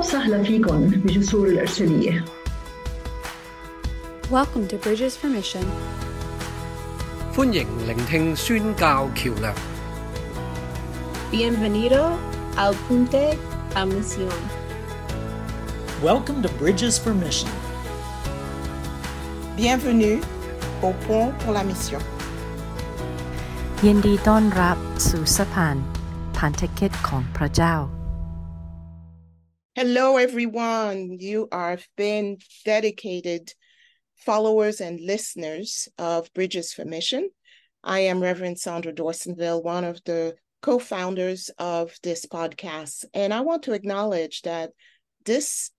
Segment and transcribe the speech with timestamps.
[0.00, 2.24] وسهلا فيكم بجسور الإرسالية.
[4.30, 5.64] Welcome to Bridges for Mission.
[7.34, 9.54] 欢迎聆听宣教桥梁。
[11.30, 12.16] Bienvenido
[12.56, 13.36] al Puente
[13.74, 14.40] a Misión.
[16.02, 17.50] Welcome to Bridges for Mission.
[19.56, 20.20] Bienvenue
[20.82, 22.02] au Pont pour la Mission.
[23.84, 24.78] ยินดีต้อนรับ
[25.08, 25.76] สู่สะพาน
[26.36, 27.74] พันธกิจของพระเจ้า
[29.73, 31.17] Hello, everyone.
[31.17, 33.53] You are been dedicated
[34.17, 37.29] followers and listeners of Bridges for Mission.
[37.81, 43.05] I am Reverend Sandra Dorsonville, one of the co-founders of this podcast.
[43.13, 44.71] And I want to acknowledge that
[45.23, 45.71] this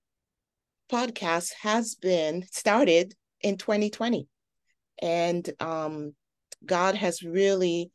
[0.91, 4.27] podcast has been started in 2020.
[5.03, 6.15] And um,
[6.65, 7.91] God has really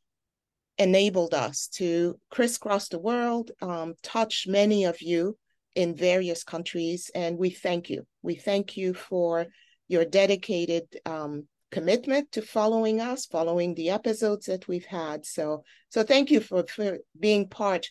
[0.78, 5.36] enabled us to crisscross the world, um, touch many of you
[5.78, 8.00] in various countries, and we thank you.
[8.28, 9.46] We thank you for
[9.86, 15.24] your dedicated um, commitment to following us, following the episodes that we've had.
[15.24, 17.84] So, so thank you for, for being part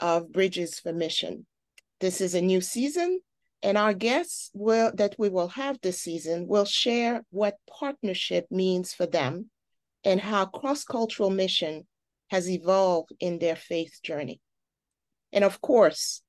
[0.00, 1.46] of Bridges for Mission.
[2.00, 3.20] This is a new season,
[3.62, 8.92] and our guests will that we will have this season will share what partnership means
[8.92, 9.48] for them
[10.02, 11.86] and how cross-cultural mission
[12.34, 14.40] has evolved in their faith journey.
[15.32, 16.22] And of course,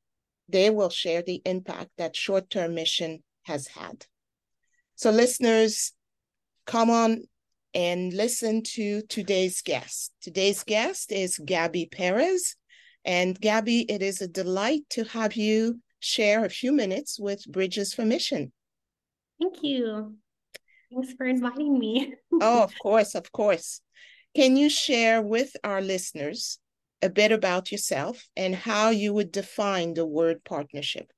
[0.52, 4.06] they will share the impact that short-term mission has had.
[4.96, 5.94] So listeners,
[6.66, 7.24] come on
[7.74, 10.12] and listen to today's guest.
[10.22, 12.56] Today's guest is Gabi Perez.
[13.06, 17.94] And Gabi, it is a delight to have you share a few minutes with Bridges
[17.94, 18.52] for Mission.
[19.40, 20.16] Thank you.
[20.92, 22.16] Thanks for inviting me.
[22.42, 23.82] oh, of course, of course.
[24.36, 26.60] Can you share with our listeners
[27.02, 31.12] a bit about yourself and how you would define the word partnership?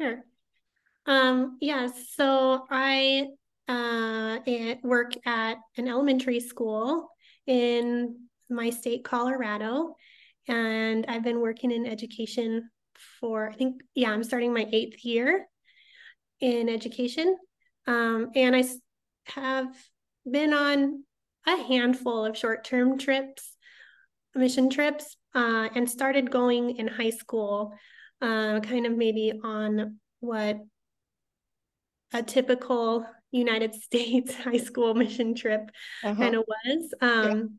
[0.00, 0.24] Sure.
[1.06, 3.28] Um, yeah, so I
[3.68, 4.38] uh,
[4.82, 7.08] work at an elementary school
[7.46, 8.16] in
[8.50, 9.96] my state, Colorado,
[10.48, 12.70] and I've been working in education
[13.20, 15.46] for, I think, yeah, I'm starting my eighth year
[16.40, 17.36] in education.
[17.86, 18.64] Um, and I
[19.26, 19.74] have
[20.30, 21.04] been on
[21.46, 23.53] a handful of short term trips,
[24.34, 27.72] mission trips, uh, and started going in high school,
[28.20, 30.58] uh, kind of maybe on what
[32.12, 35.70] a typical United States high school mission trip
[36.02, 36.14] uh-huh.
[36.14, 36.94] kind of was.
[37.00, 37.58] Um,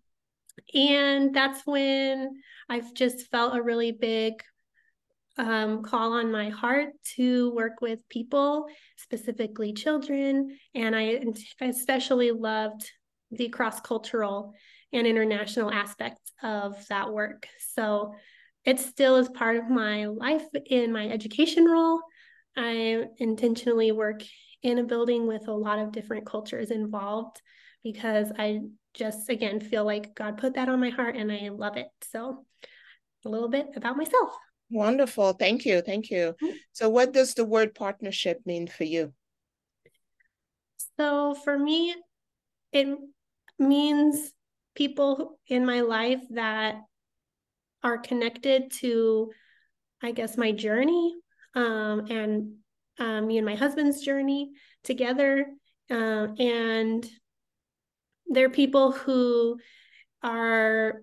[0.74, 0.82] yeah.
[0.82, 4.42] And that's when I've just felt a really big
[5.38, 10.58] um, call on my heart to work with people, specifically children.
[10.74, 11.22] And I
[11.60, 12.90] especially loved
[13.32, 14.54] the cross cultural
[14.96, 17.48] and international aspects of that work.
[17.74, 18.16] So
[18.64, 22.02] it still is part of my life in my education role.
[22.58, 24.24] I intentionally work
[24.64, 27.42] in a building with a lot of different cultures involved
[27.84, 28.62] because I
[28.94, 31.88] just, again, feel like God put that on my heart and I love it.
[32.12, 32.46] So
[33.26, 34.36] a little bit about myself.
[34.72, 35.34] Wonderful.
[35.34, 35.82] Thank you.
[35.82, 36.36] Thank you.
[36.42, 36.56] Mm-hmm.
[36.72, 39.14] So, what does the word partnership mean for you?
[40.98, 41.96] So, for me,
[42.72, 42.88] it
[43.60, 44.32] means
[44.76, 46.76] people in my life that
[47.84, 49.32] are connected to,
[50.04, 51.16] I guess, my journey
[51.56, 52.56] um, and
[53.00, 54.52] um, me and my husband's journey
[54.84, 55.48] together.
[55.90, 57.08] Uh, and
[58.28, 59.58] they're people who
[60.24, 61.02] are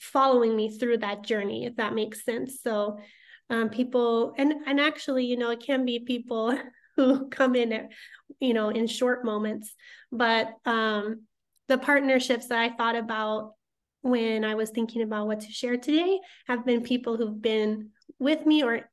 [0.00, 2.60] following me through that journey, if that makes sense.
[2.62, 2.98] So,
[3.50, 6.56] um, people, and and actually, you know, it can be people
[6.96, 7.90] who come in at,
[8.40, 9.74] you know, in short moments,
[10.12, 11.25] but um,
[11.68, 13.54] the partnerships that I thought about
[14.02, 18.46] when I was thinking about what to share today have been people who've been with
[18.46, 18.88] me or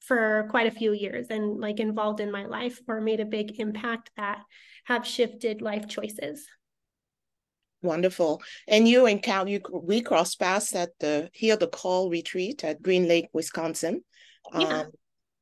[0.00, 3.58] for quite a few years and like involved in my life or made a big
[3.60, 4.42] impact that
[4.84, 6.46] have shifted life choices.
[7.82, 8.42] Wonderful.
[8.68, 13.08] And you encounter you we crossed paths at the Hear the Call retreat at Green
[13.08, 14.04] Lake, Wisconsin.
[14.54, 14.80] Yeah.
[14.80, 14.90] Um,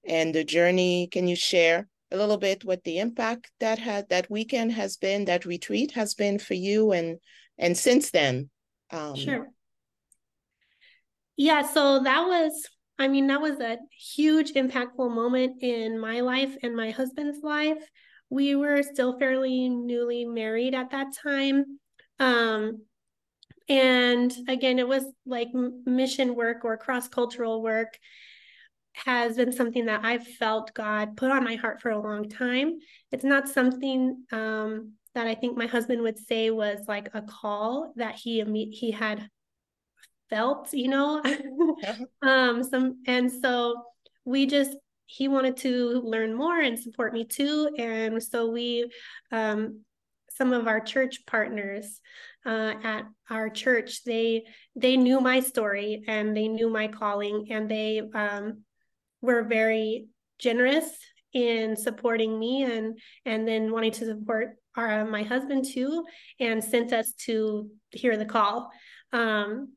[0.05, 4.31] and the journey, can you share a little bit what the impact that had that
[4.31, 7.19] weekend has been, that retreat has been for you and
[7.59, 8.51] and since then?
[8.91, 9.49] Um, sure.
[11.37, 12.67] Yeah, so that was
[12.99, 17.89] I mean, that was a huge impactful moment in my life and my husband's life.
[18.29, 21.79] We were still fairly newly married at that time.
[22.19, 22.83] Um,
[23.69, 27.97] and again, it was like mission work or cross cultural work
[29.05, 32.79] has been something that I've felt God put on my heart for a long time.
[33.13, 37.93] It's not something um, that I think my husband would say was like a call
[37.97, 38.43] that he
[38.73, 39.29] he had
[40.31, 41.23] felt, you know.
[42.23, 43.83] um, some and so
[44.25, 47.71] we just he wanted to learn more and support me too.
[47.79, 48.91] And so we,
[49.33, 49.81] um,
[50.31, 52.01] some of our church partners
[52.45, 54.45] uh, at our church, they
[54.77, 58.65] they knew my story and they knew my calling, and they um,
[59.21, 60.07] were very
[60.39, 60.89] generous
[61.35, 66.05] in supporting me and and then wanting to support our my husband too,
[66.41, 68.71] and sent us to hear the call.
[69.13, 69.73] Um,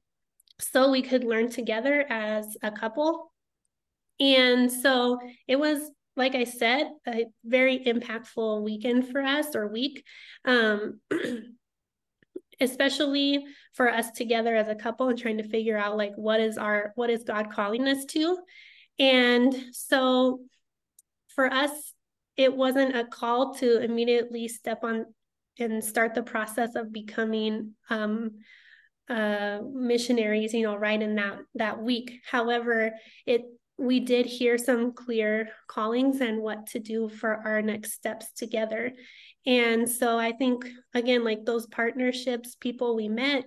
[0.59, 3.31] so we could learn together as a couple
[4.21, 5.79] and so it was,
[6.15, 10.03] like I said, a very impactful weekend for us or week.
[10.45, 10.99] Um,
[12.61, 16.59] especially for us together as a couple and trying to figure out like what is
[16.59, 18.37] our what is God calling us to.
[19.01, 20.41] And so
[21.35, 21.71] for us,
[22.37, 25.07] it wasn't a call to immediately step on
[25.59, 28.39] and start the process of becoming um,
[29.09, 32.21] uh, missionaries, you know, right in that that week.
[32.29, 32.91] However,
[33.25, 33.41] it
[33.77, 38.91] we did hear some clear callings and what to do for our next steps together.
[39.47, 43.45] And so I think, again, like those partnerships, people we met,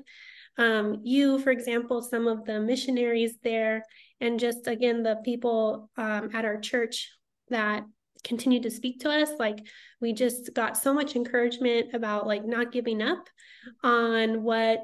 [0.58, 3.84] um, you, for example, some of the missionaries there,
[4.20, 7.10] and just again, the people um, at our church
[7.50, 7.84] that
[8.22, 9.58] continue to speak to us like
[10.00, 13.28] we just got so much encouragement about like not giving up
[13.82, 14.80] on what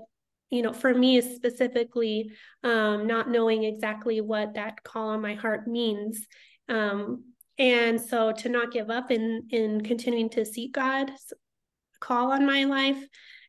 [0.50, 2.32] you know, for me is specifically,
[2.64, 6.26] um, not knowing exactly what that call on my heart means.
[6.68, 7.24] Um,
[7.56, 11.32] and so to not give up in in continuing to seek God's
[12.00, 13.02] call on my life,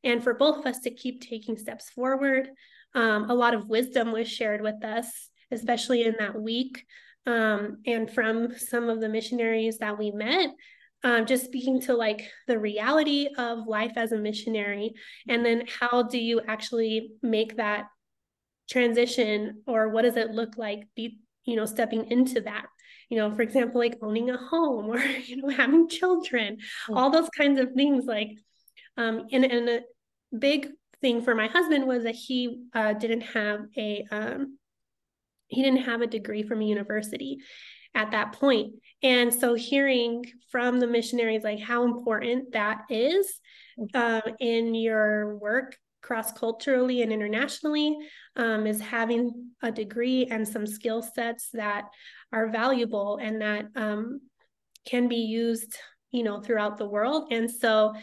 [0.04, 2.50] and for both of us to keep taking steps forward.
[2.94, 6.86] Um, a lot of wisdom was shared with us, especially in that week,
[7.25, 10.51] um, and from some of the missionaries that we met
[11.03, 14.94] um, just speaking to like the reality of life as a missionary
[15.27, 17.86] and then how do you actually make that
[18.69, 22.65] transition or what does it look like be you know stepping into that
[23.09, 26.97] you know for example like owning a home or you know having children mm-hmm.
[26.97, 28.30] all those kinds of things like
[28.97, 29.81] um and, and a
[30.38, 30.69] big
[31.01, 34.57] thing for my husband was that he uh, didn't have a um
[35.51, 37.39] he didn't have a degree from a university
[37.94, 38.75] at that point.
[39.03, 43.39] And so hearing from the missionaries like how important that is
[43.94, 47.95] uh, in your work cross culturally and internationally
[48.36, 51.86] um, is having a degree and some skill sets that
[52.33, 54.19] are valuable and that um,
[54.86, 55.77] can be used
[56.12, 57.31] you know throughout the world.
[57.31, 57.94] And so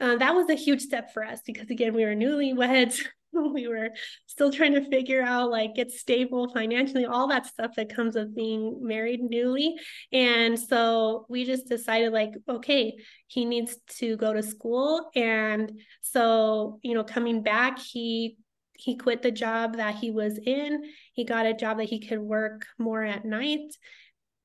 [0.00, 3.00] uh, that was a huge step for us because again we were newlyweds
[3.54, 3.90] we were
[4.26, 8.34] still trying to figure out like get stable financially all that stuff that comes with
[8.34, 9.74] being married newly.
[10.12, 12.96] And so we just decided like okay
[13.26, 15.10] he needs to go to school.
[15.14, 18.36] And so you know coming back he
[18.78, 20.84] he quit the job that he was in.
[21.12, 23.72] He got a job that he could work more at night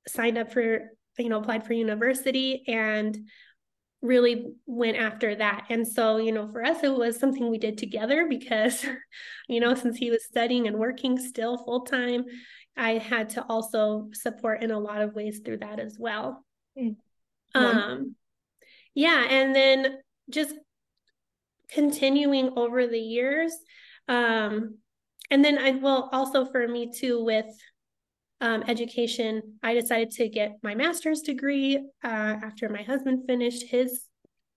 [0.08, 2.64] signed up for you know applied for university.
[2.68, 3.18] And
[4.02, 5.66] really went after that.
[5.70, 8.86] And so, you know, for us, it was something we did together because,
[9.48, 12.26] you know, since he was studying and working still full time,
[12.76, 16.46] I had to also support in a lot of ways through that as well.
[16.78, 17.60] Mm-hmm.
[17.60, 18.16] Um,
[18.96, 19.26] yeah.
[19.30, 20.00] And then
[20.30, 20.56] just
[21.70, 23.54] continuing over the years.
[24.08, 24.78] Um,
[25.30, 27.46] and then I will also for me too with
[28.42, 32.08] um, education, I decided to get my master's degree uh,
[32.44, 34.06] after my husband finished his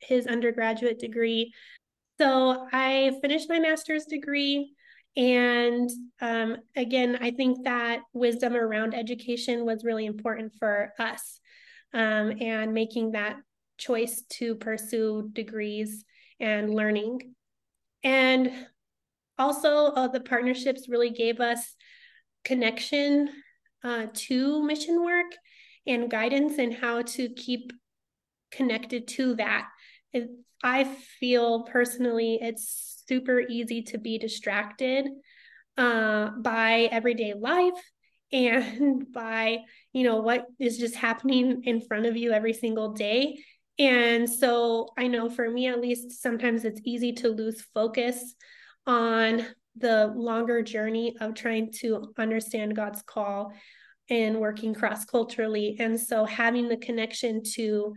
[0.00, 1.52] his undergraduate degree.
[2.18, 4.74] So I finished my master's degree.
[5.16, 5.88] And
[6.20, 11.40] um, again, I think that wisdom around education was really important for us
[11.94, 13.36] um, and making that
[13.78, 16.04] choice to pursue degrees
[16.40, 17.34] and learning.
[18.02, 18.52] And
[19.38, 21.74] also, uh, the partnerships really gave us
[22.44, 23.30] connection
[23.84, 25.32] uh, to mission work
[25.86, 27.72] and guidance and how to keep
[28.50, 29.68] connected to that.
[30.12, 30.30] It,
[30.62, 35.06] I feel personally it's super easy to be distracted
[35.76, 37.74] uh, by everyday life
[38.32, 39.58] and by
[39.92, 43.38] you know what is just happening in front of you every single day
[43.78, 48.34] and so i know for me at least sometimes it's easy to lose focus
[48.86, 53.52] on the longer journey of trying to understand God's call
[54.10, 55.76] and working cross culturally.
[55.80, 57.94] And so having the connection to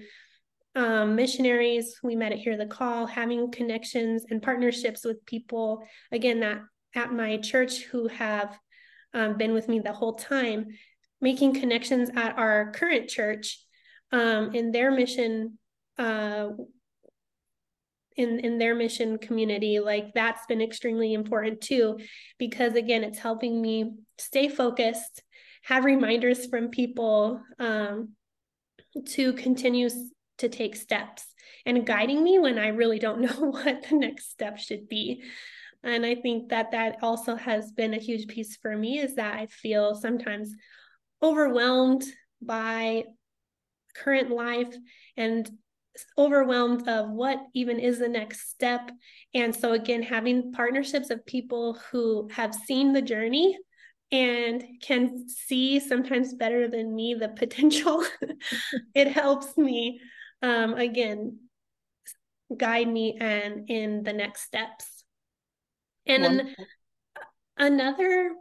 [0.76, 6.40] um, missionaries, we met at Hear the Call, having connections and partnerships with people, again,
[6.42, 6.62] that
[6.96, 8.58] at my church who have
[9.14, 10.68] um, been with me the whole time,
[11.20, 13.60] making connections at our current church
[14.12, 15.58] um, in their mission
[15.98, 16.50] uh,
[18.18, 21.98] in in their mission community like that's been extremely important too
[22.38, 25.22] because again it's helping me stay focused
[25.64, 28.10] have reminders from people um,
[29.06, 29.90] to continue
[30.38, 31.26] to take steps
[31.66, 35.24] and guiding me when I really don't know what the next step should be.
[35.84, 39.36] And I think that that also has been a huge piece for me is that
[39.36, 40.54] I feel sometimes
[41.22, 42.04] overwhelmed
[42.42, 43.04] by
[43.96, 44.74] current life
[45.16, 45.50] and
[46.18, 48.92] overwhelmed of what even is the next step.
[49.34, 53.58] And so, again, having partnerships of people who have seen the journey
[54.12, 58.04] and can see sometimes better than me the potential,
[58.96, 60.00] it helps me,
[60.42, 61.40] um, again,
[62.56, 65.04] guide me and in the next steps.
[66.06, 66.56] And then
[67.58, 68.32] another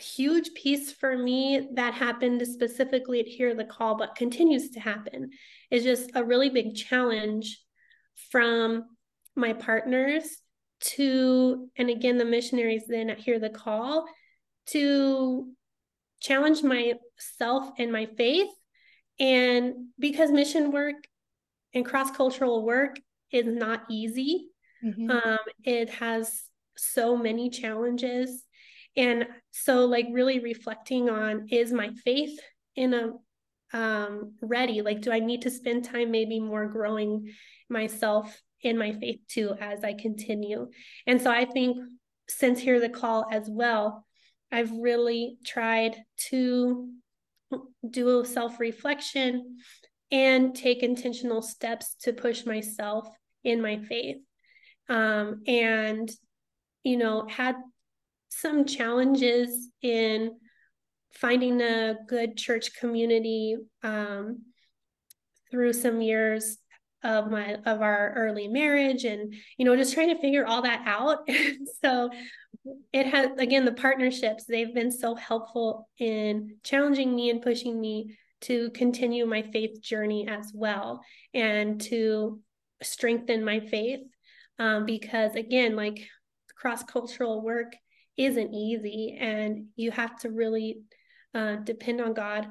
[0.00, 5.30] huge piece for me that happened specifically at Hear the Call, but continues to happen,
[5.70, 7.60] is just a really big challenge
[8.30, 8.84] from
[9.36, 10.24] my partners
[10.80, 14.06] to, and again, the missionaries then at Hear the Call
[14.66, 15.50] to
[16.20, 18.50] challenge myself and my faith.
[19.18, 20.96] And because mission work
[21.74, 22.98] and cross cultural work
[23.30, 24.48] is not easy,
[24.84, 25.10] mm-hmm.
[25.10, 26.42] um, it has
[26.76, 28.44] so many challenges
[28.96, 32.38] and so like really reflecting on is my faith
[32.76, 33.12] in a
[33.72, 34.82] um ready?
[34.82, 37.32] Like do i need to spend time maybe more growing
[37.68, 40.68] myself in my faith too as i continue?
[41.06, 41.78] And so i think
[42.28, 44.04] since hear the call as well
[44.52, 45.96] i've really tried
[46.28, 46.88] to
[47.88, 49.58] do a self reflection
[50.10, 53.08] and take intentional steps to push myself
[53.44, 54.16] in my faith.
[54.88, 56.10] Um, and
[56.82, 57.56] you know had
[58.30, 60.32] some challenges in
[61.14, 64.42] finding a good church community um,
[65.50, 66.58] through some years
[67.02, 70.82] of my of our early marriage and you know just trying to figure all that
[70.86, 71.18] out.
[71.82, 72.10] So
[72.92, 78.18] it has again the partnerships they've been so helpful in challenging me and pushing me
[78.42, 81.00] to continue my faith journey as well
[81.32, 82.38] and to
[82.82, 84.00] strengthen my faith
[84.58, 86.06] um, because again like
[86.54, 87.72] cross cultural work
[88.16, 90.80] isn't easy and you have to really
[91.34, 92.46] uh, depend on god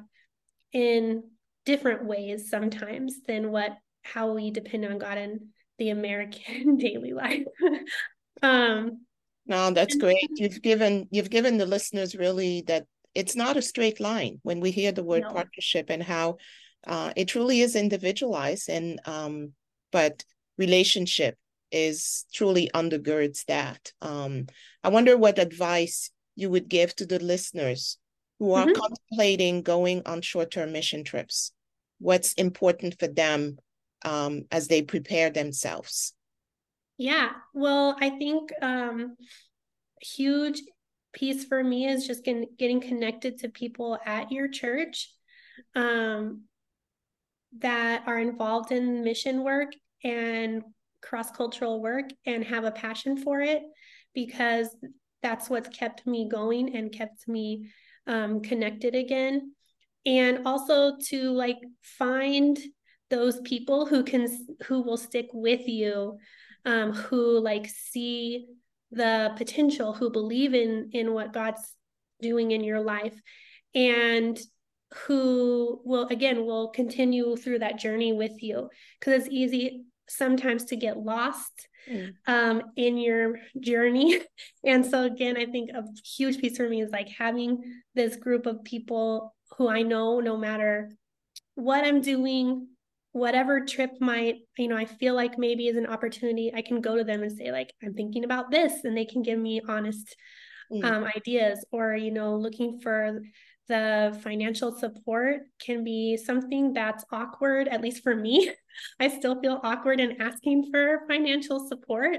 [0.72, 1.22] in
[1.64, 5.48] different ways sometimes than what how we depend on god in
[5.78, 7.44] the american daily life
[8.42, 9.00] um
[9.46, 14.00] no that's great you've given you've given the listeners really that it's not a straight
[14.00, 15.32] line when we hear the word no.
[15.32, 16.36] partnership and how
[16.86, 19.52] uh, it truly is individualized and um
[19.92, 20.24] but
[20.56, 21.36] relationship
[21.70, 23.92] is truly undergirds that.
[24.02, 24.46] Um,
[24.82, 27.98] I wonder what advice you would give to the listeners
[28.38, 28.80] who are mm-hmm.
[28.80, 31.52] contemplating going on short-term mission trips.
[31.98, 33.58] What's important for them
[34.04, 36.14] um, as they prepare themselves?
[36.96, 39.16] Yeah, well, I think um,
[40.00, 40.62] huge
[41.12, 45.10] piece for me is just getting, getting connected to people at your church
[45.74, 46.42] um,
[47.58, 49.72] that are involved in mission work
[50.04, 50.62] and
[51.02, 53.62] cross cultural work and have a passion for it
[54.14, 54.68] because
[55.22, 57.70] that's what's kept me going and kept me
[58.06, 59.52] um, connected again.
[60.06, 62.58] And also to like find
[63.10, 64.26] those people who can
[64.66, 66.16] who will stick with you
[66.64, 68.46] um, who like see
[68.92, 71.74] the potential who believe in in what god's
[72.20, 73.14] doing in your life
[73.74, 74.40] and
[75.06, 80.76] who will again will continue through that journey with you because it's easy sometimes to
[80.76, 82.12] get lost mm.
[82.26, 84.20] um, in your journey.
[84.64, 87.62] And so, again, I think a huge piece for me is like having
[87.94, 90.90] this group of people who I know no matter
[91.54, 92.68] what I'm doing,
[93.12, 96.96] whatever trip might, you know, I feel like maybe is an opportunity, I can go
[96.96, 100.14] to them and say, like, I'm thinking about this, and they can give me honest
[100.70, 100.84] mm.
[100.84, 103.20] um, ideas or, you know, looking for
[103.70, 108.52] the financial support can be something that's awkward, at least for me.
[109.00, 112.18] I still feel awkward in asking for financial support.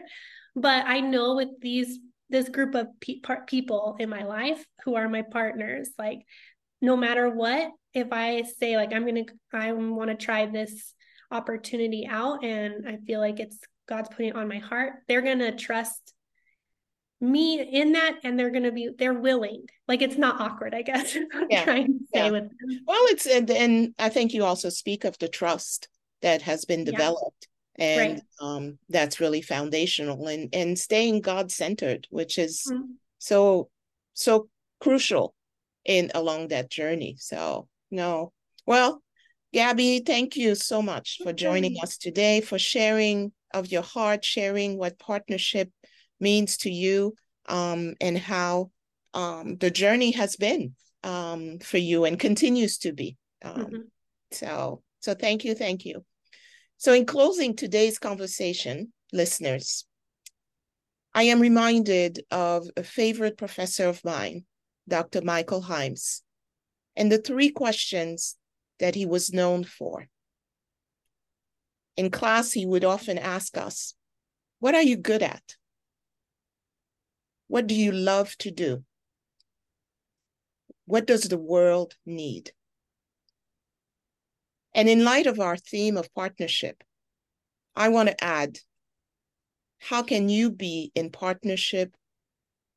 [0.55, 5.09] But I know with these this group of pe- people in my life who are
[5.09, 6.21] my partners, like
[6.81, 10.93] no matter what, if I say like I'm gonna I want to try this
[11.29, 15.53] opportunity out and I feel like it's God's putting it on my heart, they're gonna
[15.53, 16.13] trust
[17.21, 20.81] me in that and they're going to be they're willing like it's not awkward i
[20.81, 21.15] guess
[21.49, 21.63] yeah.
[21.63, 22.31] trying to say yeah.
[22.31, 22.79] with them.
[22.87, 25.87] well it's and, and i think you also speak of the trust
[26.23, 27.47] that has been developed
[27.77, 27.85] yeah.
[27.85, 28.21] and right.
[28.41, 32.91] um that's really foundational and and staying god centered which is mm-hmm.
[33.19, 33.69] so
[34.13, 34.49] so
[34.79, 35.35] crucial
[35.85, 38.33] in along that journey so no
[38.65, 39.01] well
[39.53, 44.77] gabi thank you so much for joining us today for sharing of your heart sharing
[44.77, 45.69] what partnership
[46.21, 47.15] means to you
[47.47, 48.71] um, and how
[49.13, 53.17] um, the journey has been um, for you and continues to be.
[53.43, 53.77] Um, Mm-hmm.
[54.31, 56.05] So, so thank you, thank you.
[56.77, 59.85] So, in closing today's conversation, listeners,
[61.13, 64.45] I am reminded of a favorite professor of mine,
[64.87, 65.21] Dr.
[65.21, 66.21] Michael Himes,
[66.95, 68.37] and the three questions
[68.79, 70.07] that he was known for.
[71.97, 73.93] In class, he would often ask us,
[74.59, 75.55] What are you good at?
[77.51, 78.85] What do you love to do?
[80.85, 82.53] What does the world need?
[84.73, 86.81] And in light of our theme of partnership,
[87.75, 88.59] I want to add
[89.79, 91.93] how can you be in partnership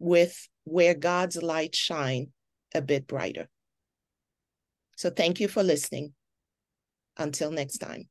[0.00, 2.32] with where God's light shine
[2.74, 3.48] a bit brighter?
[4.96, 6.14] So thank you for listening.
[7.16, 8.08] Until next time.